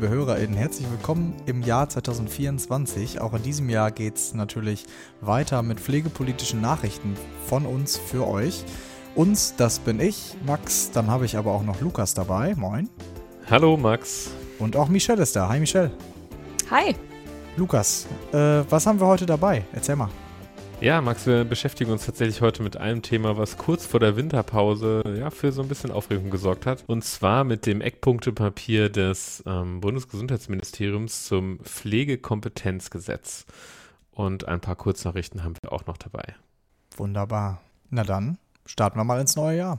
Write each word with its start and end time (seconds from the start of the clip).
Liebe 0.00 0.14
HörerInnen, 0.14 0.56
herzlich 0.56 0.88
willkommen 0.88 1.34
im 1.46 1.60
Jahr 1.60 1.88
2024. 1.88 3.20
Auch 3.20 3.34
in 3.34 3.42
diesem 3.42 3.68
Jahr 3.68 3.90
geht 3.90 4.14
es 4.14 4.32
natürlich 4.32 4.84
weiter 5.20 5.64
mit 5.64 5.80
pflegepolitischen 5.80 6.60
Nachrichten 6.60 7.16
von 7.46 7.66
uns 7.66 7.96
für 7.96 8.24
euch. 8.24 8.62
Uns, 9.16 9.56
das 9.56 9.80
bin 9.80 9.98
ich, 9.98 10.36
Max, 10.46 10.92
dann 10.92 11.08
habe 11.08 11.24
ich 11.24 11.36
aber 11.36 11.50
auch 11.50 11.64
noch 11.64 11.80
Lukas 11.80 12.14
dabei. 12.14 12.54
Moin. 12.54 12.88
Hallo 13.50 13.76
Max. 13.76 14.30
Und 14.60 14.76
auch 14.76 14.88
Michelle 14.88 15.24
ist 15.24 15.34
da. 15.34 15.48
Hi 15.48 15.58
Michelle. 15.58 15.90
Hi. 16.70 16.94
Lukas, 17.56 18.06
äh, 18.32 18.62
was 18.70 18.86
haben 18.86 19.00
wir 19.00 19.06
heute 19.08 19.26
dabei? 19.26 19.64
Erzähl 19.72 19.96
mal. 19.96 20.10
Ja, 20.80 21.00
Max, 21.00 21.26
wir 21.26 21.44
beschäftigen 21.44 21.90
uns 21.90 22.06
tatsächlich 22.06 22.40
heute 22.40 22.62
mit 22.62 22.76
einem 22.76 23.02
Thema, 23.02 23.36
was 23.36 23.58
kurz 23.58 23.84
vor 23.84 23.98
der 23.98 24.14
Winterpause 24.14 25.02
ja, 25.18 25.30
für 25.30 25.50
so 25.50 25.60
ein 25.62 25.66
bisschen 25.66 25.90
Aufregung 25.90 26.30
gesorgt 26.30 26.66
hat. 26.66 26.84
Und 26.86 27.02
zwar 27.04 27.42
mit 27.42 27.66
dem 27.66 27.80
Eckpunktepapier 27.80 28.88
des 28.88 29.42
ähm, 29.44 29.80
Bundesgesundheitsministeriums 29.80 31.24
zum 31.24 31.58
Pflegekompetenzgesetz. 31.64 33.44
Und 34.12 34.46
ein 34.46 34.60
paar 34.60 34.76
Kurznachrichten 34.76 35.42
haben 35.42 35.54
wir 35.60 35.72
auch 35.72 35.84
noch 35.86 35.96
dabei. 35.96 36.36
Wunderbar. 36.96 37.60
Na 37.90 38.04
dann, 38.04 38.38
starten 38.64 39.00
wir 39.00 39.04
mal 39.04 39.20
ins 39.20 39.34
neue 39.34 39.58
Jahr. 39.58 39.78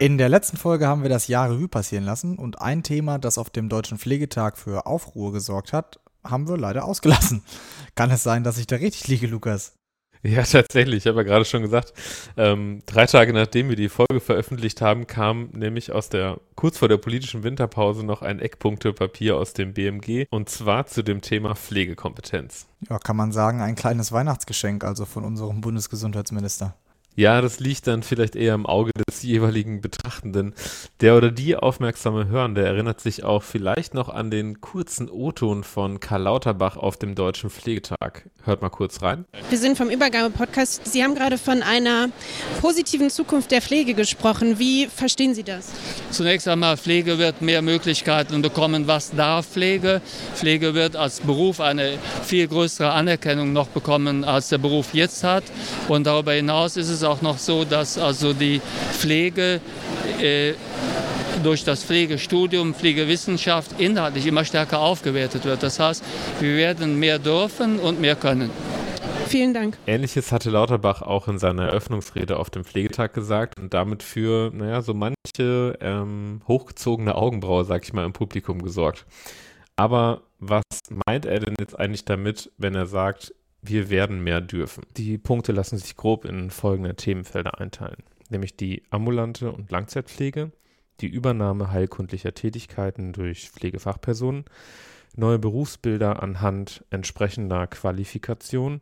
In 0.00 0.18
der 0.18 0.28
letzten 0.28 0.56
Folge 0.56 0.88
haben 0.88 1.02
wir 1.02 1.10
das 1.10 1.28
Jahr 1.28 1.48
Revue 1.48 1.68
passieren 1.68 2.04
lassen 2.04 2.38
und 2.38 2.60
ein 2.60 2.82
Thema, 2.82 3.18
das 3.18 3.38
auf 3.38 3.50
dem 3.50 3.68
Deutschen 3.68 3.98
Pflegetag 3.98 4.58
für 4.58 4.86
Aufruhr 4.86 5.32
gesorgt 5.32 5.72
hat, 5.72 6.00
haben 6.24 6.48
wir 6.48 6.56
leider 6.56 6.84
ausgelassen. 6.84 7.42
Kann 7.94 8.10
es 8.10 8.22
sein, 8.22 8.44
dass 8.44 8.58
ich 8.58 8.66
da 8.66 8.76
richtig 8.76 9.08
liege, 9.08 9.26
Lukas? 9.26 9.74
Ja, 10.22 10.42
tatsächlich. 10.42 10.98
Ich 10.98 11.06
habe 11.06 11.18
ja 11.18 11.22
gerade 11.22 11.44
schon 11.46 11.62
gesagt, 11.62 11.94
ähm, 12.36 12.82
drei 12.84 13.06
Tage 13.06 13.32
nachdem 13.32 13.70
wir 13.70 13.76
die 13.76 13.88
Folge 13.88 14.20
veröffentlicht 14.20 14.82
haben, 14.82 15.06
kam 15.06 15.48
nämlich 15.52 15.92
aus 15.92 16.10
der, 16.10 16.38
kurz 16.56 16.76
vor 16.76 16.88
der 16.88 16.98
politischen 16.98 17.42
Winterpause 17.42 18.04
noch 18.04 18.20
ein 18.20 18.38
Eckpunktepapier 18.38 19.36
aus 19.36 19.54
dem 19.54 19.72
BMG 19.72 20.26
und 20.30 20.50
zwar 20.50 20.86
zu 20.86 21.02
dem 21.02 21.22
Thema 21.22 21.54
Pflegekompetenz. 21.54 22.66
Ja, 22.88 22.98
kann 22.98 23.16
man 23.16 23.32
sagen, 23.32 23.62
ein 23.62 23.76
kleines 23.76 24.12
Weihnachtsgeschenk 24.12 24.84
also 24.84 25.06
von 25.06 25.24
unserem 25.24 25.62
Bundesgesundheitsminister. 25.62 26.74
Ja, 27.20 27.42
das 27.42 27.60
liegt 27.60 27.86
dann 27.86 28.02
vielleicht 28.02 28.34
eher 28.34 28.54
im 28.54 28.64
Auge 28.64 28.92
des 29.06 29.22
jeweiligen 29.22 29.82
Betrachtenden. 29.82 30.54
Der 31.02 31.18
oder 31.18 31.30
die 31.30 31.54
aufmerksame 31.54 32.28
Hörende 32.28 32.64
erinnert 32.64 33.02
sich 33.02 33.24
auch 33.24 33.42
vielleicht 33.42 33.92
noch 33.92 34.08
an 34.08 34.30
den 34.30 34.62
kurzen 34.62 35.10
O-Ton 35.10 35.62
von 35.62 36.00
Karl 36.00 36.22
Lauterbach 36.22 36.78
auf 36.78 36.96
dem 36.96 37.14
Deutschen 37.14 37.50
Pflegetag. 37.50 38.30
Hört 38.44 38.62
mal 38.62 38.70
kurz 38.70 39.02
rein. 39.02 39.26
Wir 39.50 39.58
sind 39.58 39.76
vom 39.76 39.90
Übergabe-Podcast. 39.90 40.86
Sie 40.90 41.04
haben 41.04 41.14
gerade 41.14 41.36
von 41.36 41.62
einer 41.62 42.08
positiven 42.62 43.10
Zukunft 43.10 43.50
der 43.50 43.60
Pflege 43.60 43.92
gesprochen. 43.92 44.58
Wie 44.58 44.86
verstehen 44.86 45.34
Sie 45.34 45.42
das? 45.42 45.72
Zunächst 46.10 46.48
einmal, 46.48 46.78
Pflege 46.78 47.18
wird 47.18 47.42
mehr 47.42 47.60
Möglichkeiten 47.60 48.40
bekommen. 48.40 48.86
Was 48.86 49.10
darf 49.10 49.46
Pflege? 49.46 50.00
Pflege 50.34 50.72
wird 50.72 50.96
als 50.96 51.20
Beruf 51.20 51.60
eine 51.60 51.98
viel 52.24 52.48
größere 52.48 52.90
Anerkennung 52.92 53.52
noch 53.52 53.68
bekommen, 53.68 54.24
als 54.24 54.48
der 54.48 54.56
Beruf 54.56 54.94
jetzt 54.94 55.22
hat. 55.22 55.44
Und 55.86 56.06
darüber 56.06 56.32
hinaus 56.32 56.78
ist 56.78 56.88
es 56.88 57.04
auch 57.09 57.09
noch 57.22 57.38
so, 57.38 57.64
dass 57.64 57.98
also 57.98 58.32
die 58.32 58.60
Pflege 58.92 59.60
äh, 60.20 60.54
durch 61.42 61.64
das 61.64 61.84
Pflegestudium, 61.84 62.74
Pflegewissenschaft 62.74 63.80
inhaltlich 63.80 64.26
immer 64.26 64.44
stärker 64.44 64.80
aufgewertet 64.80 65.44
wird. 65.44 65.62
Das 65.62 65.80
heißt, 65.80 66.04
wir 66.40 66.56
werden 66.56 66.98
mehr 66.98 67.18
dürfen 67.18 67.78
und 67.78 68.00
mehr 68.00 68.16
können. 68.16 68.50
Vielen 69.26 69.54
Dank. 69.54 69.78
Ähnliches 69.86 70.32
hatte 70.32 70.50
Lauterbach 70.50 71.02
auch 71.02 71.28
in 71.28 71.38
seiner 71.38 71.66
Eröffnungsrede 71.68 72.36
auf 72.36 72.50
dem 72.50 72.64
Pflegetag 72.64 73.14
gesagt 73.14 73.60
und 73.60 73.72
damit 73.72 74.02
für, 74.02 74.50
naja, 74.52 74.82
so 74.82 74.92
manche 74.92 75.78
ähm, 75.80 76.42
hochgezogene 76.48 77.14
Augenbraue, 77.14 77.64
sag 77.64 77.84
ich 77.84 77.92
mal, 77.92 78.04
im 78.04 78.12
Publikum 78.12 78.60
gesorgt. 78.60 79.06
Aber 79.76 80.22
was 80.40 80.64
meint 81.06 81.26
er 81.26 81.38
denn 81.38 81.54
jetzt 81.60 81.78
eigentlich 81.78 82.04
damit, 82.04 82.50
wenn 82.58 82.74
er 82.74 82.86
sagt, 82.86 83.32
wir 83.62 83.90
werden 83.90 84.22
mehr 84.22 84.40
dürfen? 84.40 84.84
Die 84.96 85.18
Punkte 85.18 85.52
lassen 85.52 85.78
sich 85.78 85.96
grob 85.96 86.24
in 86.24 86.50
folgende 86.50 86.96
Themenfelder 86.96 87.60
einteilen, 87.60 88.02
nämlich 88.30 88.56
die 88.56 88.82
ambulante 88.90 89.52
und 89.52 89.70
Langzeitpflege, 89.70 90.52
die 91.00 91.08
Übernahme 91.08 91.70
heilkundlicher 91.70 92.34
Tätigkeiten 92.34 93.12
durch 93.12 93.50
Pflegefachpersonen, 93.50 94.44
neue 95.16 95.38
Berufsbilder 95.38 96.22
anhand 96.22 96.84
entsprechender 96.90 97.66
Qualifikation, 97.66 98.80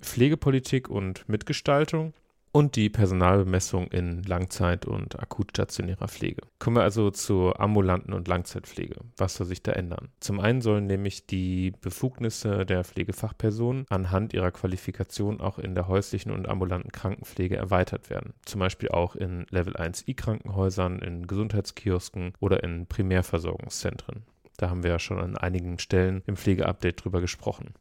Pflegepolitik 0.00 0.88
und 0.88 1.28
Mitgestaltung 1.28 2.14
und 2.58 2.74
die 2.74 2.90
Personalbemessung 2.90 3.86
in 3.86 4.24
Langzeit- 4.24 4.84
und 4.84 5.20
akutstationärer 5.20 6.08
Pflege. 6.08 6.42
Kommen 6.58 6.74
wir 6.74 6.82
also 6.82 7.12
zur 7.12 7.60
ambulanten 7.60 8.12
und 8.12 8.26
Langzeitpflege. 8.26 8.96
Was 9.16 9.36
soll 9.36 9.46
sich 9.46 9.62
da 9.62 9.70
ändern? 9.70 10.08
Zum 10.18 10.40
einen 10.40 10.60
sollen 10.60 10.88
nämlich 10.88 11.24
die 11.24 11.72
Befugnisse 11.80 12.66
der 12.66 12.82
Pflegefachpersonen 12.82 13.86
anhand 13.90 14.34
ihrer 14.34 14.50
Qualifikation 14.50 15.40
auch 15.40 15.60
in 15.60 15.76
der 15.76 15.86
häuslichen 15.86 16.32
und 16.32 16.48
ambulanten 16.48 16.90
Krankenpflege 16.90 17.56
erweitert 17.56 18.10
werden. 18.10 18.34
Zum 18.44 18.58
Beispiel 18.58 18.88
auch 18.88 19.14
in 19.14 19.46
Level 19.50 19.76
1 19.76 20.08
I-Krankenhäusern, 20.08 20.98
in 20.98 21.28
Gesundheitskiosken 21.28 22.32
oder 22.40 22.64
in 22.64 22.86
Primärversorgungszentren. 22.88 24.24
Da 24.56 24.68
haben 24.68 24.82
wir 24.82 24.90
ja 24.90 24.98
schon 24.98 25.20
an 25.20 25.36
einigen 25.36 25.78
Stellen 25.78 26.24
im 26.26 26.36
Pflegeupdate 26.36 27.04
drüber 27.04 27.20
gesprochen. 27.20 27.74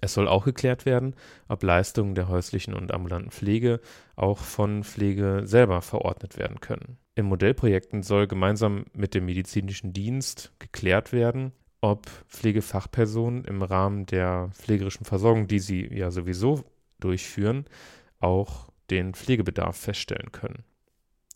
Es 0.00 0.14
soll 0.14 0.28
auch 0.28 0.44
geklärt 0.44 0.86
werden, 0.86 1.14
ob 1.48 1.62
Leistungen 1.62 2.14
der 2.14 2.28
häuslichen 2.28 2.74
und 2.74 2.92
ambulanten 2.92 3.30
Pflege 3.30 3.80
auch 4.14 4.38
von 4.38 4.84
Pflege 4.84 5.42
selber 5.44 5.82
verordnet 5.82 6.38
werden 6.38 6.60
können. 6.60 6.98
In 7.14 7.26
Modellprojekten 7.26 8.04
soll 8.04 8.28
gemeinsam 8.28 8.84
mit 8.92 9.14
dem 9.14 9.24
medizinischen 9.26 9.92
Dienst 9.92 10.52
geklärt 10.60 11.12
werden, 11.12 11.52
ob 11.80 12.06
Pflegefachpersonen 12.28 13.44
im 13.44 13.62
Rahmen 13.62 14.06
der 14.06 14.50
pflegerischen 14.52 15.04
Versorgung, 15.04 15.48
die 15.48 15.58
sie 15.58 15.88
ja 15.92 16.10
sowieso 16.10 16.64
durchführen, 17.00 17.64
auch 18.20 18.68
den 18.90 19.14
Pflegebedarf 19.14 19.76
feststellen 19.76 20.32
können. 20.32 20.64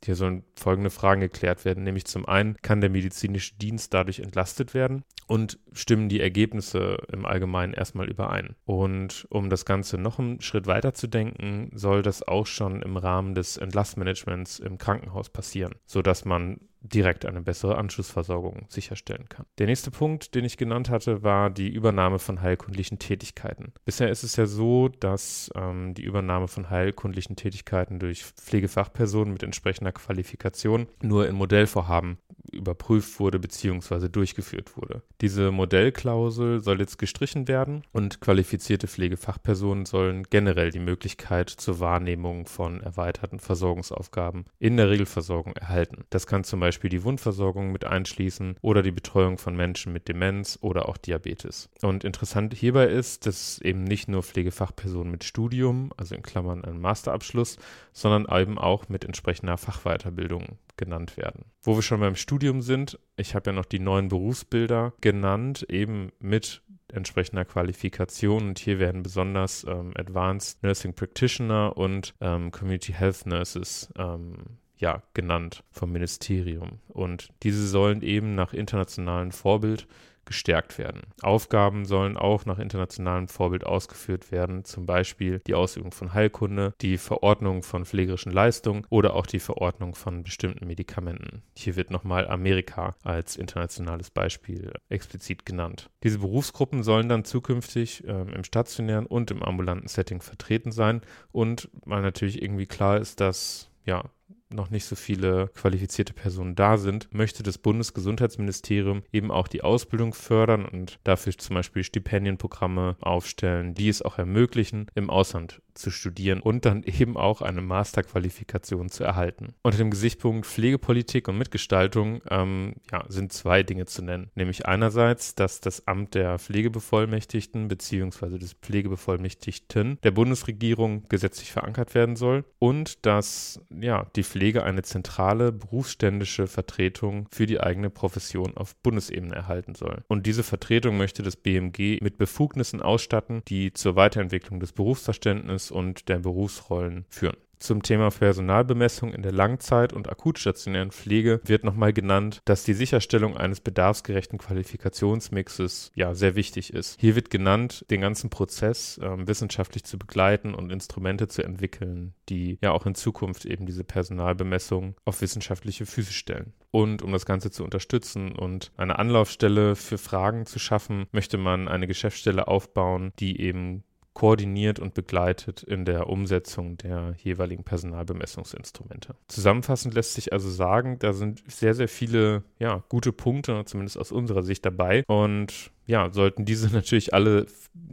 Hier 0.04 0.16
sollen 0.16 0.44
folgende 0.56 0.90
Fragen 0.90 1.20
geklärt 1.20 1.64
werden, 1.64 1.84
nämlich 1.84 2.06
zum 2.06 2.26
einen, 2.26 2.56
kann 2.62 2.80
der 2.80 2.90
medizinische 2.90 3.54
Dienst 3.56 3.94
dadurch 3.94 4.20
entlastet 4.20 4.74
werden 4.74 5.04
und 5.26 5.58
stimmen 5.72 6.08
die 6.08 6.20
Ergebnisse 6.20 6.98
im 7.12 7.24
Allgemeinen 7.24 7.74
erstmal 7.74 8.08
überein. 8.08 8.56
Und 8.64 9.26
um 9.30 9.48
das 9.48 9.64
Ganze 9.64 9.98
noch 9.98 10.18
einen 10.18 10.40
Schritt 10.40 10.66
weiter 10.66 10.92
zu 10.94 11.06
denken, 11.06 11.70
soll 11.74 12.02
das 12.02 12.26
auch 12.26 12.46
schon 12.46 12.82
im 12.82 12.96
Rahmen 12.96 13.34
des 13.34 13.56
Entlastmanagements 13.56 14.58
im 14.58 14.78
Krankenhaus 14.78 15.30
passieren, 15.30 15.74
sodass 15.86 16.24
man 16.24 16.58
direkt 16.82 17.24
eine 17.26 17.42
bessere 17.42 17.78
Anschlussversorgung 17.78 18.66
sicherstellen 18.68 19.28
kann. 19.28 19.46
Der 19.58 19.66
nächste 19.66 19.90
Punkt, 19.90 20.34
den 20.34 20.44
ich 20.44 20.56
genannt 20.56 20.90
hatte, 20.90 21.22
war 21.22 21.50
die 21.50 21.68
Übernahme 21.68 22.18
von 22.18 22.42
heilkundlichen 22.42 22.98
Tätigkeiten. 22.98 23.72
Bisher 23.84 24.10
ist 24.10 24.24
es 24.24 24.36
ja 24.36 24.46
so, 24.46 24.88
dass 24.88 25.50
ähm, 25.54 25.94
die 25.94 26.02
Übernahme 26.04 26.48
von 26.48 26.70
heilkundlichen 26.70 27.36
Tätigkeiten 27.36 27.98
durch 27.98 28.24
Pflegefachpersonen 28.24 29.32
mit 29.32 29.42
entsprechender 29.42 29.92
Qualifikation 29.92 30.86
nur 31.00 31.28
in 31.28 31.36
Modellvorhaben 31.36 32.18
überprüft 32.52 33.18
wurde 33.18 33.38
bzw. 33.38 34.08
durchgeführt 34.08 34.76
wurde. 34.76 35.02
Diese 35.20 35.50
Modellklausel 35.50 36.60
soll 36.60 36.80
jetzt 36.80 36.98
gestrichen 36.98 37.48
werden 37.48 37.82
und 37.92 38.20
qualifizierte 38.20 38.86
Pflegefachpersonen 38.88 39.86
sollen 39.86 40.24
generell 40.24 40.70
die 40.70 40.78
Möglichkeit 40.78 41.48
zur 41.48 41.80
Wahrnehmung 41.80 42.46
von 42.46 42.80
erweiterten 42.80 43.38
Versorgungsaufgaben 43.38 44.44
in 44.58 44.76
der 44.76 44.90
Regelversorgung 44.90 45.54
erhalten. 45.56 46.04
Das 46.10 46.26
kann 46.26 46.44
zum 46.44 46.60
Beispiel 46.60 46.71
die 46.88 47.04
Wundversorgung 47.04 47.72
mit 47.72 47.84
einschließen 47.84 48.56
oder 48.60 48.82
die 48.82 48.90
Betreuung 48.90 49.38
von 49.38 49.56
Menschen 49.56 49.92
mit 49.92 50.08
Demenz 50.08 50.58
oder 50.60 50.88
auch 50.88 50.96
Diabetes. 50.96 51.68
Und 51.82 52.04
interessant 52.04 52.54
hierbei 52.54 52.86
ist, 52.86 53.26
dass 53.26 53.60
eben 53.60 53.84
nicht 53.84 54.08
nur 54.08 54.22
Pflegefachpersonen 54.22 55.10
mit 55.10 55.24
Studium, 55.24 55.92
also 55.96 56.14
in 56.14 56.22
Klammern 56.22 56.64
einem 56.64 56.80
Masterabschluss, 56.80 57.58
sondern 57.92 58.26
eben 58.40 58.58
auch 58.58 58.88
mit 58.88 59.04
entsprechender 59.04 59.56
Fachweiterbildung 59.56 60.58
genannt 60.76 61.16
werden. 61.16 61.44
Wo 61.62 61.76
wir 61.76 61.82
schon 61.82 62.00
beim 62.00 62.16
Studium 62.16 62.62
sind, 62.62 62.98
ich 63.16 63.34
habe 63.34 63.50
ja 63.50 63.52
noch 63.54 63.66
die 63.66 63.78
neuen 63.78 64.08
Berufsbilder 64.08 64.94
genannt, 65.00 65.66
eben 65.68 66.12
mit 66.18 66.62
entsprechender 66.92 67.44
Qualifikation. 67.44 68.48
Und 68.48 68.58
hier 68.58 68.78
werden 68.78 69.02
besonders 69.02 69.64
ähm, 69.64 69.92
Advanced 69.96 70.62
Nursing 70.62 70.94
Practitioner 70.94 71.76
und 71.76 72.14
ähm, 72.20 72.50
Community 72.50 72.92
Health 72.92 73.26
Nurses 73.26 73.92
ähm, 73.96 74.58
ja, 74.82 75.00
genannt 75.14 75.62
vom 75.70 75.92
Ministerium. 75.92 76.80
Und 76.88 77.28
diese 77.44 77.66
sollen 77.68 78.02
eben 78.02 78.34
nach 78.34 78.52
internationalem 78.52 79.30
Vorbild 79.30 79.86
gestärkt 80.24 80.78
werden. 80.78 81.02
Aufgaben 81.20 81.84
sollen 81.84 82.16
auch 82.16 82.46
nach 82.46 82.58
internationalem 82.58 83.28
Vorbild 83.28 83.64
ausgeführt 83.64 84.32
werden, 84.32 84.64
zum 84.64 84.86
Beispiel 84.86 85.40
die 85.46 85.54
Ausübung 85.54 85.92
von 85.92 86.14
Heilkunde, 86.14 86.74
die 86.80 86.96
Verordnung 86.98 87.62
von 87.62 87.84
pflegerischen 87.84 88.32
Leistungen 88.32 88.86
oder 88.88 89.14
auch 89.14 89.26
die 89.26 89.40
Verordnung 89.40 89.94
von 89.94 90.22
bestimmten 90.22 90.66
Medikamenten. 90.66 91.42
Hier 91.56 91.76
wird 91.76 91.90
nochmal 91.90 92.28
Amerika 92.28 92.96
als 93.02 93.36
internationales 93.36 94.10
Beispiel 94.10 94.72
explizit 94.88 95.44
genannt. 95.46 95.90
Diese 96.02 96.18
Berufsgruppen 96.18 96.82
sollen 96.82 97.08
dann 97.08 97.24
zukünftig 97.24 98.04
ähm, 98.06 98.28
im 98.28 98.44
stationären 98.44 99.06
und 99.06 99.30
im 99.30 99.42
ambulanten 99.42 99.88
Setting 99.88 100.20
vertreten 100.20 100.72
sein 100.72 101.02
und 101.32 101.68
weil 101.84 102.02
natürlich 102.02 102.42
irgendwie 102.42 102.66
klar 102.66 102.98
ist, 102.98 103.20
dass 103.20 103.68
ja, 103.84 104.04
noch 104.52 104.70
nicht 104.70 104.84
so 104.84 104.96
viele 104.96 105.48
qualifizierte 105.54 106.12
Personen 106.12 106.54
da 106.54 106.76
sind, 106.76 107.08
möchte 107.12 107.42
das 107.42 107.58
Bundesgesundheitsministerium 107.58 109.02
eben 109.12 109.30
auch 109.30 109.48
die 109.48 109.62
Ausbildung 109.62 110.14
fördern 110.14 110.64
und 110.64 110.98
dafür 111.04 111.36
zum 111.36 111.54
Beispiel 111.54 111.84
Stipendienprogramme 111.84 112.96
aufstellen, 113.00 113.74
die 113.74 113.88
es 113.88 114.02
auch 114.02 114.18
ermöglichen, 114.18 114.86
im 114.94 115.10
Ausland 115.10 115.60
zu 115.74 115.90
studieren 115.90 116.40
und 116.40 116.64
dann 116.64 116.82
eben 116.82 117.16
auch 117.16 117.40
eine 117.40 117.62
Masterqualifikation 117.62 118.90
zu 118.90 119.04
erhalten. 119.04 119.54
Unter 119.62 119.78
dem 119.78 119.90
Gesichtspunkt 119.90 120.46
Pflegepolitik 120.46 121.28
und 121.28 121.38
Mitgestaltung 121.38 122.20
ähm, 122.30 122.74
ja, 122.90 123.04
sind 123.08 123.32
zwei 123.32 123.62
Dinge 123.62 123.86
zu 123.86 124.02
nennen. 124.02 124.30
Nämlich 124.34 124.66
einerseits, 124.66 125.34
dass 125.34 125.60
das 125.60 125.86
Amt 125.86 126.14
der 126.14 126.38
Pflegebevollmächtigten 126.38 127.68
bzw. 127.68 128.38
des 128.38 128.54
Pflegebevollmächtigten 128.54 129.98
der 130.02 130.10
Bundesregierung 130.10 131.08
gesetzlich 131.08 131.52
verankert 131.52 131.94
werden 131.94 132.16
soll 132.16 132.44
und 132.58 133.06
dass 133.06 133.60
ja, 133.80 134.06
die 134.16 134.24
Pflege 134.24 134.41
eine 134.64 134.82
zentrale 134.82 135.52
berufsständische 135.52 136.46
Vertretung 136.46 137.28
für 137.30 137.46
die 137.46 137.60
eigene 137.60 137.90
Profession 137.90 138.56
auf 138.56 138.76
Bundesebene 138.76 139.34
erhalten 139.34 139.74
soll. 139.74 140.02
Und 140.08 140.26
diese 140.26 140.42
Vertretung 140.42 140.96
möchte 140.96 141.22
das 141.22 141.36
BMG 141.36 141.98
mit 142.02 142.18
Befugnissen 142.18 142.82
ausstatten, 142.82 143.42
die 143.48 143.72
zur 143.72 143.96
Weiterentwicklung 143.96 144.60
des 144.60 144.72
Berufsverständnisses 144.72 145.22
Verständnis 145.22 145.70
und 145.70 146.08
der 146.08 146.18
Berufsrollen 146.18 147.04
führen. 147.08 147.36
Zum 147.62 147.84
Thema 147.84 148.10
Personalbemessung 148.10 149.14
in 149.14 149.22
der 149.22 149.30
Langzeit- 149.30 149.92
und 149.92 150.10
akutstationären 150.10 150.90
Pflege 150.90 151.40
wird 151.44 151.62
nochmal 151.62 151.92
genannt, 151.92 152.42
dass 152.44 152.64
die 152.64 152.74
Sicherstellung 152.74 153.36
eines 153.36 153.60
bedarfsgerechten 153.60 154.36
Qualifikationsmixes 154.36 155.92
ja 155.94 156.12
sehr 156.16 156.34
wichtig 156.34 156.74
ist. 156.74 156.98
Hier 156.98 157.14
wird 157.14 157.30
genannt, 157.30 157.86
den 157.88 158.00
ganzen 158.00 158.30
Prozess 158.30 158.98
äh, 158.98 159.28
wissenschaftlich 159.28 159.84
zu 159.84 159.96
begleiten 159.96 160.56
und 160.56 160.72
Instrumente 160.72 161.28
zu 161.28 161.44
entwickeln, 161.44 162.14
die 162.28 162.58
ja 162.62 162.72
auch 162.72 162.84
in 162.84 162.96
Zukunft 162.96 163.44
eben 163.44 163.64
diese 163.64 163.84
Personalbemessung 163.84 164.96
auf 165.04 165.20
wissenschaftliche 165.20 165.86
Füße 165.86 166.12
stellen. 166.12 166.54
Und 166.72 167.00
um 167.02 167.12
das 167.12 167.26
Ganze 167.26 167.52
zu 167.52 167.62
unterstützen 167.62 168.32
und 168.32 168.72
eine 168.76 168.98
Anlaufstelle 168.98 169.76
für 169.76 169.98
Fragen 169.98 170.46
zu 170.46 170.58
schaffen, 170.58 171.06
möchte 171.12 171.38
man 171.38 171.68
eine 171.68 171.86
Geschäftsstelle 171.86 172.48
aufbauen, 172.48 173.12
die 173.20 173.40
eben 173.40 173.84
koordiniert 174.14 174.78
und 174.78 174.94
begleitet 174.94 175.62
in 175.62 175.84
der 175.84 176.08
Umsetzung 176.08 176.76
der 176.76 177.14
jeweiligen 177.18 177.64
Personalbemessungsinstrumente. 177.64 179.14
Zusammenfassend 179.28 179.94
lässt 179.94 180.14
sich 180.14 180.32
also 180.32 180.50
sagen, 180.50 180.98
da 180.98 181.12
sind 181.12 181.42
sehr, 181.50 181.74
sehr 181.74 181.88
viele 181.88 182.44
ja, 182.58 182.84
gute 182.88 183.12
Punkte, 183.12 183.64
zumindest 183.64 183.98
aus 183.98 184.12
unserer 184.12 184.42
Sicht 184.42 184.64
dabei. 184.64 185.04
Und 185.06 185.72
ja, 185.86 186.10
sollten 186.12 186.44
diese 186.44 186.68
natürlich 186.72 187.14
alle 187.14 187.46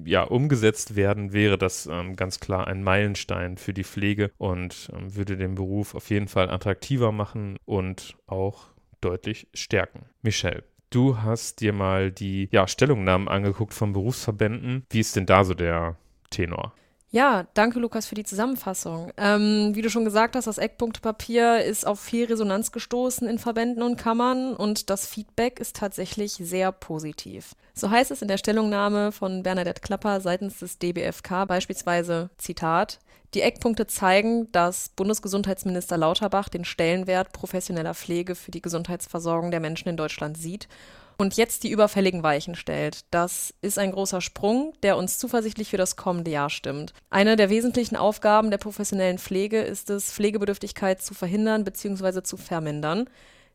ja, 0.03 0.23
umgesetzt 0.23 0.95
werden, 0.95 1.33
wäre 1.33 1.57
das 1.57 1.87
ähm, 1.91 2.15
ganz 2.15 2.39
klar 2.39 2.67
ein 2.67 2.83
Meilenstein 2.83 3.57
für 3.57 3.73
die 3.73 3.83
Pflege 3.83 4.31
und 4.37 4.89
ähm, 4.93 5.15
würde 5.15 5.37
den 5.37 5.55
Beruf 5.55 5.95
auf 5.95 6.09
jeden 6.09 6.27
Fall 6.27 6.49
attraktiver 6.49 7.11
machen 7.11 7.57
und 7.65 8.15
auch 8.27 8.67
deutlich 9.01 9.47
stärken. 9.53 10.05
Michelle, 10.21 10.63
du 10.89 11.21
hast 11.21 11.61
dir 11.61 11.73
mal 11.73 12.11
die 12.11 12.49
ja, 12.51 12.67
Stellungnahmen 12.67 13.27
angeguckt 13.27 13.73
von 13.73 13.93
Berufsverbänden. 13.93 14.85
Wie 14.89 14.99
ist 14.99 15.15
denn 15.15 15.25
da 15.25 15.43
so 15.43 15.53
der 15.53 15.97
Tenor. 16.29 16.73
Ja, 17.11 17.47
danke 17.55 17.79
Lukas 17.79 18.05
für 18.05 18.13
die 18.13 18.23
Zusammenfassung. 18.23 19.11
Ähm, 19.17 19.71
wie 19.73 19.81
du 19.81 19.89
schon 19.89 20.05
gesagt 20.05 20.35
hast, 20.35 20.45
das 20.45 20.59
Eckpunktepapier 20.59 21.63
ist 21.63 21.87
auf 21.87 21.99
viel 21.99 22.25
Resonanz 22.25 22.71
gestoßen 22.71 23.27
in 23.27 23.39
Verbänden 23.39 23.81
und 23.81 23.97
Kammern 23.97 24.55
und 24.55 24.91
das 24.91 25.07
Feedback 25.07 25.59
ist 25.59 25.75
tatsächlich 25.75 26.33
sehr 26.33 26.71
positiv. 26.71 27.55
So 27.73 27.89
heißt 27.89 28.11
es 28.11 28.21
in 28.21 28.27
der 28.27 28.37
Stellungnahme 28.37 29.11
von 29.11 29.41
Bernadette 29.41 29.81
Klapper 29.81 30.21
seitens 30.21 30.59
des 30.59 30.77
DBFK 30.77 31.45
beispielsweise, 31.47 32.29
Zitat, 32.37 32.99
die 33.33 33.41
Eckpunkte 33.41 33.87
zeigen, 33.87 34.51
dass 34.51 34.89
Bundesgesundheitsminister 34.89 35.97
Lauterbach 35.97 36.47
den 36.47 36.65
Stellenwert 36.65 37.33
professioneller 37.33 37.95
Pflege 37.95 38.35
für 38.35 38.51
die 38.51 38.61
Gesundheitsversorgung 38.61 39.49
der 39.49 39.59
Menschen 39.59 39.89
in 39.89 39.97
Deutschland 39.97 40.37
sieht 40.37 40.67
und 41.19 41.35
jetzt 41.35 41.63
die 41.63 41.69
überfälligen 41.69 42.23
Weichen 42.23 42.55
stellt. 42.55 43.01
Das 43.11 43.53
ist 43.61 43.77
ein 43.77 43.91
großer 43.91 44.21
Sprung, 44.21 44.73
der 44.83 44.95
uns 44.95 45.19
zuversichtlich 45.19 45.69
für 45.69 45.77
das 45.77 45.97
kommende 45.97 46.31
Jahr 46.31 46.49
stimmt. 46.49 46.93
Eine 47.09 47.35
der 47.35 47.49
wesentlichen 47.49 47.97
Aufgaben 47.97 48.51
der 48.51 48.57
professionellen 48.57 49.19
Pflege 49.19 49.59
ist 49.61 49.89
es, 49.89 50.13
Pflegebedürftigkeit 50.13 51.01
zu 51.01 51.13
verhindern 51.13 51.65
bzw. 51.65 52.23
zu 52.23 52.37
vermindern. 52.37 53.09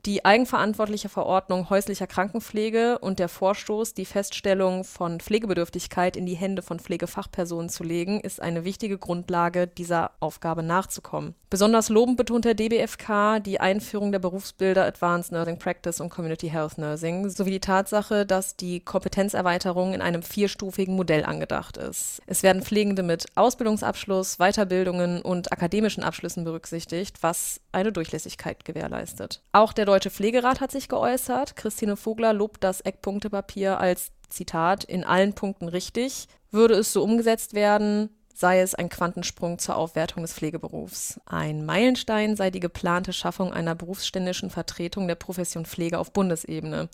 Die 0.07 0.23
eigenverantwortliche 0.23 1.09
Verordnung 1.09 1.71
häuslicher 1.71 2.07
Krankenpflege 2.07 2.99
und 2.99 3.19
der 3.19 3.31
Vorstoß, 3.31 3.95
die 3.95 4.05
Feststellung 4.05 4.85
von 4.85 5.19
Pflegebedürftigkeit 5.19 6.15
in 6.15 6.27
die 6.27 6.35
Hände 6.35 6.61
von 6.61 6.79
Pflegefachpersonen 6.79 7.71
zu 7.71 7.85
legen, 7.85 8.21
ist 8.21 8.43
eine 8.43 8.65
wichtige 8.67 8.99
Grundlage, 8.99 9.67
dieser 9.67 10.11
Aufgabe 10.21 10.63
nachzukommen. 10.63 11.35
Besonders 11.49 11.89
lobend 11.89 12.19
betont 12.19 12.45
der 12.45 12.55
DBFK 12.55 13.41
die 13.41 13.61
Einführung 13.61 14.13
der 14.13 14.19
Berufsbilder 14.19 14.85
Advanced 14.85 15.33
Nursing 15.33 15.59
Practice 15.59 16.01
und 16.01 16.11
Community 16.11 16.51
Health 16.51 16.77
Nursing 16.77 17.31
sowie 17.31 17.53
die 17.53 17.61
Tatsache, 17.61 18.27
dass 18.27 18.57
die 18.57 18.81
Kompetenzerweiterung 18.81 19.95
in 19.95 20.03
einem 20.03 20.23
vierstufigen 20.23 20.97
Modell 20.97 21.25
angedacht 21.25 21.79
ist. 21.79 22.21
Es 22.27 22.43
werden 22.43 22.61
Pflegende 22.61 23.03
mit 23.03 23.25
Ausbildungsabschluss, 23.37 24.37
Weiterbildungen 24.37 25.23
und 25.23 25.51
akademischen 25.51 26.03
Abschlüssen 26.03 26.45
berücksichtigt, 26.45 27.23
was 27.23 27.61
eine 27.75 27.93
Durchlässigkeit 27.93 28.65
gewährleistet. 28.65 29.43
Auch 29.53 29.73
der 29.73 29.85
Deutsche 29.85 30.11
Pflegerat 30.11 30.61
hat 30.61 30.71
sich 30.71 30.89
geäußert. 30.89 31.57
Christine 31.57 31.97
Vogler 31.97 32.33
lobt 32.33 32.65
das 32.65 32.81
Eckpunktepapier 32.81 33.79
als 33.79 34.13
Zitat 34.29 34.85
in 34.85 35.05
allen 35.05 35.35
Punkten 35.35 35.69
richtig. 35.69 36.29
Würde 36.51 36.75
es 36.75 36.93
so 36.93 37.03
umgesetzt 37.03 37.55
werden, 37.55 38.11
sei 38.35 38.61
es 38.61 38.75
ein 38.75 38.89
Quantensprung 38.89 39.59
zur 39.59 39.77
Aufwertung 39.77 40.23
des 40.23 40.35
Pflegeberufs. 40.35 41.21
Ein 41.25 41.65
Meilenstein 41.65 42.37
sei 42.37 42.51
die 42.51 42.61
geplante 42.61 43.13
Schaffung 43.13 43.53
einer 43.53 43.75
berufsständischen 43.75 44.51
Vertretung 44.51 45.07
der 45.07 45.15
Profession 45.15 45.65
Pflege 45.65 45.99
auf 45.99 46.13
Bundesebene. 46.13 46.89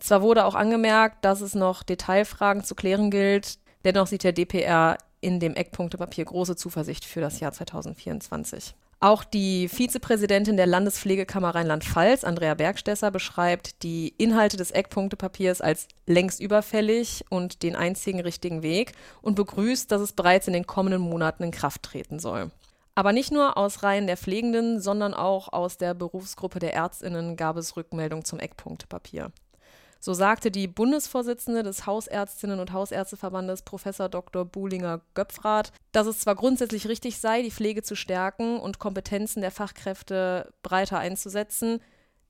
Zwar 0.00 0.22
wurde 0.22 0.46
auch 0.46 0.54
angemerkt, 0.54 1.24
dass 1.24 1.42
es 1.42 1.54
noch 1.54 1.82
Detailfragen 1.82 2.64
zu 2.64 2.74
klären 2.74 3.10
gilt, 3.10 3.58
dennoch 3.84 4.06
sieht 4.06 4.24
der 4.24 4.32
DPR 4.32 4.96
in 5.20 5.38
dem 5.38 5.54
Eckpunktepapier 5.54 6.24
große 6.24 6.56
Zuversicht 6.56 7.04
für 7.04 7.20
das 7.20 7.40
Jahr 7.40 7.52
2024. 7.52 8.74
Auch 8.98 9.24
die 9.24 9.68
Vizepräsidentin 9.68 10.56
der 10.56 10.66
Landespflegekammer 10.66 11.54
Rheinland-Pfalz, 11.54 12.24
Andrea 12.24 12.54
Bergstesser, 12.54 13.10
beschreibt 13.10 13.82
die 13.82 14.14
Inhalte 14.16 14.56
des 14.56 14.70
Eckpunktepapiers 14.70 15.60
als 15.60 15.86
längst 16.06 16.40
überfällig 16.40 17.24
und 17.28 17.62
den 17.62 17.76
einzigen 17.76 18.20
richtigen 18.20 18.62
Weg 18.62 18.92
und 19.20 19.34
begrüßt, 19.34 19.92
dass 19.92 20.00
es 20.00 20.14
bereits 20.14 20.46
in 20.46 20.54
den 20.54 20.66
kommenden 20.66 21.02
Monaten 21.02 21.42
in 21.42 21.50
Kraft 21.50 21.82
treten 21.82 22.18
soll. 22.18 22.50
Aber 22.94 23.12
nicht 23.12 23.30
nur 23.30 23.58
aus 23.58 23.82
Reihen 23.82 24.06
der 24.06 24.16
Pflegenden, 24.16 24.80
sondern 24.80 25.12
auch 25.12 25.52
aus 25.52 25.76
der 25.76 25.92
Berufsgruppe 25.92 26.58
der 26.58 26.72
Ärztinnen 26.72 27.36
gab 27.36 27.58
es 27.58 27.76
Rückmeldung 27.76 28.24
zum 28.24 28.38
Eckpunktepapier. 28.38 29.30
So 29.98 30.14
sagte 30.14 30.50
die 30.50 30.68
Bundesvorsitzende 30.68 31.62
des 31.62 31.86
Hausärztinnen 31.86 32.60
und 32.60 32.72
Hausärzteverbandes 32.72 33.62
Professor 33.62 34.08
Dr. 34.08 34.44
Buhlinger 34.44 35.00
Göpfrath, 35.14 35.72
dass 35.92 36.06
es 36.06 36.20
zwar 36.20 36.36
grundsätzlich 36.36 36.88
richtig 36.88 37.18
sei, 37.18 37.42
die 37.42 37.50
Pflege 37.50 37.82
zu 37.82 37.96
stärken 37.96 38.58
und 38.58 38.78
Kompetenzen 38.78 39.40
der 39.40 39.50
Fachkräfte 39.50 40.52
breiter 40.62 40.98
einzusetzen, 40.98 41.80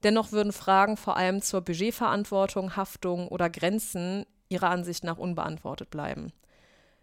Dennoch 0.02 0.32
würden 0.32 0.52
Fragen 0.52 0.96
vor 0.96 1.16
allem 1.16 1.42
zur 1.42 1.62
Budgetverantwortung, 1.62 2.76
Haftung 2.76 3.28
oder 3.28 3.50
Grenzen 3.50 4.24
ihrer 4.48 4.70
Ansicht 4.70 5.04
nach 5.04 5.18
unbeantwortet 5.18 5.90
bleiben. 5.90 6.32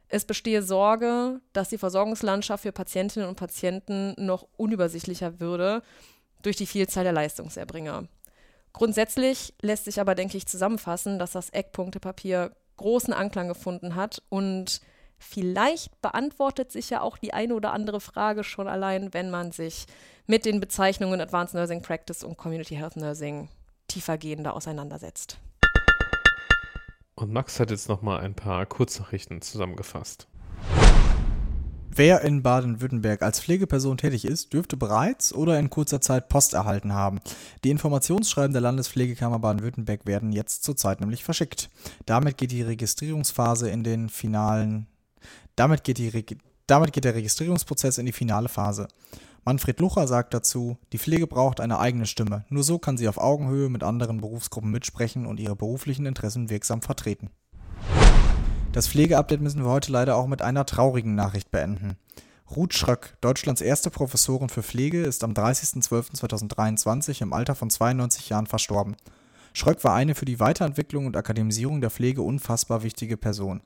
Es 0.08 0.25
bestehe 0.25 0.62
Sorge, 0.62 1.41
dass 1.53 1.70
die 1.70 1.77
Versorgungslandschaft 1.77 2.63
für 2.63 2.72
Patientinnen 2.72 3.27
und 3.27 3.36
Patienten 3.36 4.13
noch 4.17 4.48
unübersichtlicher 4.58 5.39
würde 5.39 5.82
durch 6.43 6.55
die 6.55 6.67
Vielzahl 6.67 7.03
der 7.03 7.13
Leistungserbringer. 7.13 8.08
Grundsätzlich 8.74 9.53
lässt 9.62 9.86
sich 9.86 10.01
aber, 10.01 10.15
denke 10.15 10.36
ich, 10.36 10.48
zusammenfassen, 10.48 11.20
dass 11.20 11.32
das 11.32 11.51
Eckpunktepapier 11.51 12.51
großen 12.77 13.13
Anklang 13.13 13.48
gefunden 13.48 13.96
hat 13.96 14.24
und 14.30 14.82
vielleicht 15.20 16.01
beantwortet 16.01 16.72
sich 16.72 16.89
ja 16.89 17.01
auch 17.01 17.18
die 17.18 17.34
eine 17.34 17.53
oder 17.53 17.72
andere 17.72 18.01
Frage 18.01 18.44
schon 18.44 18.68
allein, 18.68 19.13
wenn 19.13 19.30
man 19.30 19.51
sich 19.51 19.86
mit 20.25 20.46
den 20.46 20.60
Bezeichnungen 20.60 21.22
Advanced 21.22 21.53
Nursing 21.53 21.84
Practice 21.84 22.24
und 22.24 22.36
Community 22.36 22.75
Health 22.75 22.96
Nursing 22.96 23.50
tiefergehender 23.88 24.56
auseinandersetzt. 24.56 25.38
Und 27.15 27.32
Max 27.32 27.60
hat 27.60 27.70
jetzt 27.70 27.89
nochmal 27.89 28.22
ein 28.22 28.34
paar 28.34 28.65
Kurznachrichten 28.65 29.42
zusammengefasst. 29.42 30.27
Wer 31.95 32.21
in 32.21 32.41
Baden-Württemberg 32.41 33.21
als 33.21 33.39
Pflegeperson 33.39 33.97
tätig 33.97 34.25
ist, 34.25 34.53
dürfte 34.53 34.77
bereits 34.77 35.33
oder 35.33 35.59
in 35.59 35.69
kurzer 35.69 36.01
Zeit 36.01 36.27
Post 36.27 36.53
erhalten 36.53 36.93
haben. 36.93 37.19
Die 37.63 37.69
Informationsschreiben 37.69 38.53
der 38.53 38.62
Landespflegekammer 38.62 39.39
Baden-Württemberg 39.39 40.05
werden 40.05 40.31
jetzt 40.31 40.63
zurzeit 40.63 41.01
nämlich 41.01 41.23
verschickt. 41.23 41.69
Damit 42.05 42.38
geht 42.38 42.51
die 42.51 42.63
Registrierungsphase 42.63 43.69
in 43.69 43.83
den 43.83 44.09
finalen 44.09 44.88
damit 45.55 45.83
geht, 45.83 45.97
die, 45.97 46.25
damit 46.67 46.93
geht 46.93 47.03
der 47.03 47.15
Registrierungsprozess 47.15 47.97
in 47.97 48.05
die 48.05 48.12
finale 48.12 48.50
Phase. 48.50 48.88
Manfred 49.45 49.79
Lucher 49.79 50.07
sagt 50.07 50.33
dazu, 50.33 50.77
die 50.93 50.97
Pflege 50.97 51.27
braucht 51.27 51.59
eine 51.59 51.79
eigene 51.79 52.05
Stimme. 52.05 52.45
Nur 52.50 52.63
so 52.63 52.79
kann 52.79 52.97
sie 52.97 53.09
auf 53.09 53.17
Augenhöhe 53.17 53.69
mit 53.69 53.83
anderen 53.83 54.21
Berufsgruppen 54.21 54.71
mitsprechen 54.71 55.25
und 55.25 55.39
ihre 55.39 55.55
beruflichen 55.55 56.05
Interessen 56.05 56.50
wirksam 56.50 56.81
vertreten. 56.81 57.29
Das 58.74 58.88
Pflegeupdate 58.88 59.39
müssen 59.39 59.63
wir 59.63 59.70
heute 59.70 59.92
leider 59.92 60.15
auch 60.15 60.25
mit 60.25 60.42
einer 60.42 60.65
traurigen 60.65 61.13
Nachricht 61.13 61.51
beenden. 61.51 61.96
Ruth 62.56 62.74
Schröck, 62.74 63.15
Deutschlands 63.22 63.62
erste 63.62 63.92
Professorin 63.92 64.50
für 64.50 64.63
Pflege, 64.63 65.03
ist 65.03 65.24
am 65.24 65.34
30.12.2023 65.34 67.22
im 67.22 67.34
Alter 67.34 67.53
von 67.53 67.70
92 67.70 68.30
Jahren 68.30 68.48
verstorben. 68.48 68.96
Schröck 69.53 69.84
war 69.84 69.94
eine 69.94 70.15
für 70.15 70.25
die 70.25 70.39
Weiterentwicklung 70.39 71.06
und 71.06 71.15
Akademisierung 71.15 71.82
der 71.82 71.92
Pflege 71.92 72.24
unfassbar 72.24 72.82
wichtige 72.82 73.15
Person. 73.15 73.62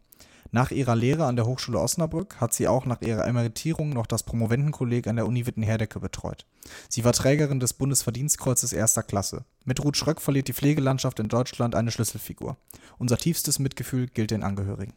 Nach 0.51 0.71
ihrer 0.71 0.95
Lehre 0.95 1.25
an 1.25 1.35
der 1.35 1.45
Hochschule 1.45 1.79
Osnabrück 1.79 2.39
hat 2.39 2.53
sie 2.53 2.67
auch 2.67 2.85
nach 2.85 3.01
ihrer 3.01 3.25
Emeritierung 3.27 3.89
noch 3.89 4.07
das 4.07 4.23
Promovendenkolleg 4.23 5.07
an 5.07 5.17
der 5.17 5.27
Uni 5.27 5.45
Witten-Herdecke 5.45 5.99
betreut. 5.99 6.45
Sie 6.89 7.03
war 7.03 7.13
Trägerin 7.13 7.59
des 7.59 7.73
Bundesverdienstkreuzes 7.73 8.73
erster 8.73 9.03
Klasse. 9.03 9.45
Mit 9.65 9.83
Ruth 9.83 9.97
Schröck 9.97 10.21
verliert 10.21 10.47
die 10.47 10.53
Pflegelandschaft 10.53 11.19
in 11.19 11.27
Deutschland 11.27 11.75
eine 11.75 11.91
Schlüsselfigur. 11.91 12.57
Unser 12.97 13.17
tiefstes 13.17 13.59
Mitgefühl 13.59 14.07
gilt 14.07 14.31
den 14.31 14.43
Angehörigen. 14.43 14.93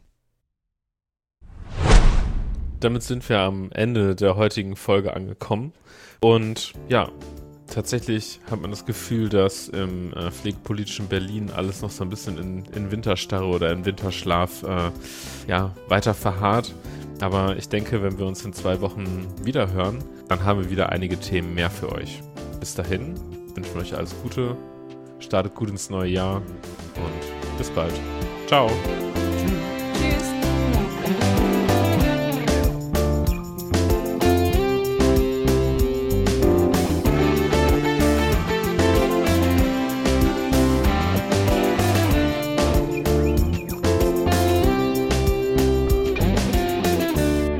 Damit 2.79 3.03
sind 3.03 3.27
wir 3.29 3.39
am 3.39 3.71
Ende 3.71 4.15
der 4.15 4.35
heutigen 4.35 4.75
Folge 4.75 5.13
angekommen. 5.13 5.73
Und 6.19 6.73
ja, 6.89 7.11
tatsächlich 7.71 8.39
hat 8.49 8.61
man 8.61 8.69
das 8.69 8.85
Gefühl, 8.85 9.29
dass 9.29 9.67
im 9.67 10.13
äh, 10.13 10.29
pflegepolitischen 10.29 11.07
Berlin 11.07 11.49
alles 11.49 11.81
noch 11.81 11.89
so 11.89 12.03
ein 12.03 12.09
bisschen 12.09 12.37
in, 12.37 12.65
in 12.75 12.91
Winterstarre 12.91 13.45
oder 13.45 13.71
in 13.71 13.85
Winterschlaf 13.85 14.63
äh, 14.63 14.91
ja, 15.47 15.73
weiter 15.87 16.13
verharrt. 16.13 16.73
Aber 17.21 17.55
ich 17.57 17.69
denke, 17.69 18.01
wenn 18.03 18.17
wir 18.17 18.25
uns 18.25 18.43
in 18.45 18.53
zwei 18.53 18.81
Wochen 18.81 19.27
wieder 19.43 19.71
hören, 19.71 20.03
dann 20.27 20.43
haben 20.43 20.61
wir 20.61 20.69
wieder 20.69 20.89
einige 20.89 21.19
Themen 21.19 21.53
mehr 21.53 21.69
für 21.69 21.91
euch. 21.91 22.21
Bis 22.59 22.75
dahin 22.75 23.15
wünschen 23.55 23.73
wir 23.73 23.81
euch 23.81 23.95
alles 23.95 24.15
Gute, 24.21 24.55
startet 25.19 25.55
gut 25.55 25.69
ins 25.69 25.89
neue 25.89 26.09
Jahr 26.09 26.37
und 26.37 27.57
bis 27.57 27.69
bald. 27.69 27.93
Ciao. 28.47 28.69